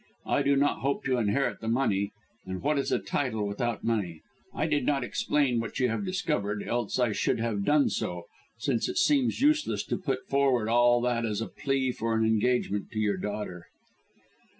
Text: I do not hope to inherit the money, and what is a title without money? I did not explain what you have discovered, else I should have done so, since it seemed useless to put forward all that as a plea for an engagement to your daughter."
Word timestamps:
I 0.25 0.41
do 0.41 0.55
not 0.55 0.79
hope 0.79 1.03
to 1.03 1.19
inherit 1.19 1.61
the 1.61 1.67
money, 1.67 2.11
and 2.47 2.63
what 2.63 2.79
is 2.79 2.91
a 2.91 2.97
title 2.97 3.45
without 3.45 3.83
money? 3.83 4.23
I 4.51 4.65
did 4.65 4.83
not 4.83 5.03
explain 5.03 5.59
what 5.59 5.79
you 5.79 5.89
have 5.89 6.03
discovered, 6.03 6.63
else 6.63 6.97
I 6.97 7.11
should 7.11 7.39
have 7.39 7.63
done 7.63 7.87
so, 7.91 8.23
since 8.57 8.89
it 8.89 8.97
seemed 8.97 9.37
useless 9.37 9.83
to 9.83 9.97
put 9.97 10.25
forward 10.27 10.69
all 10.69 11.01
that 11.01 11.23
as 11.23 11.39
a 11.39 11.47
plea 11.47 11.91
for 11.91 12.15
an 12.15 12.25
engagement 12.25 12.89
to 12.93 12.99
your 12.99 13.17
daughter." 13.17 13.67